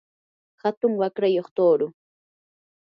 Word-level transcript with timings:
atun 0.67 0.93
waqrayuq 0.99 1.47
tuuru. 1.55 1.87